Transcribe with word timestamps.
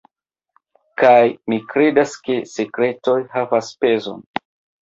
Kaj 1.01 1.19
mi 1.53 1.59
kredas 1.75 2.17
ke 2.29 2.39
sekretoj 2.55 3.19
havas 3.37 3.71
pezon. 3.85 4.27